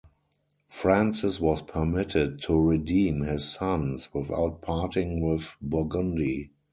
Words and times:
Francis 0.67 1.39
was 1.39 1.61
permitted 1.61 2.41
to 2.41 2.59
redeem 2.59 3.19
his 3.21 3.47
sons 3.47 4.09
without 4.15 4.59
parting 4.59 5.21
with 5.21 5.55
Burgundy. 5.61 6.49